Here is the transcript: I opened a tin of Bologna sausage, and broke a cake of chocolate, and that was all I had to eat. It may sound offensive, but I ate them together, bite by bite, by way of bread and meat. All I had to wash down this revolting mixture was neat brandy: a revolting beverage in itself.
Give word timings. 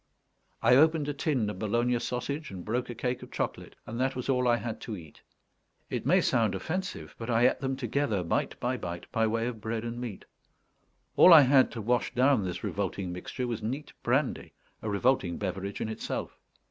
I 0.63 0.75
opened 0.77 1.07
a 1.09 1.13
tin 1.13 1.47
of 1.51 1.59
Bologna 1.59 1.99
sausage, 1.99 2.49
and 2.49 2.65
broke 2.65 2.89
a 2.89 2.95
cake 2.95 3.21
of 3.21 3.29
chocolate, 3.29 3.75
and 3.85 3.99
that 3.99 4.15
was 4.15 4.29
all 4.29 4.47
I 4.47 4.57
had 4.57 4.81
to 4.81 4.97
eat. 4.97 5.21
It 5.91 6.07
may 6.07 6.21
sound 6.21 6.55
offensive, 6.55 7.13
but 7.19 7.29
I 7.29 7.47
ate 7.47 7.59
them 7.59 7.75
together, 7.75 8.23
bite 8.23 8.59
by 8.59 8.77
bite, 8.77 9.05
by 9.11 9.27
way 9.27 9.45
of 9.45 9.61
bread 9.61 9.83
and 9.83 10.01
meat. 10.01 10.25
All 11.17 11.31
I 11.31 11.41
had 11.41 11.69
to 11.73 11.81
wash 11.83 12.15
down 12.15 12.43
this 12.43 12.63
revolting 12.63 13.11
mixture 13.11 13.45
was 13.45 13.61
neat 13.61 13.93
brandy: 14.01 14.53
a 14.81 14.89
revolting 14.89 15.37
beverage 15.37 15.79
in 15.79 15.87
itself. 15.87 16.35